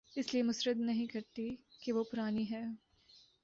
[0.15, 1.55] اس لیے مسترد نہیں کرتی
[1.79, 2.63] کہ وہ پرانی ہے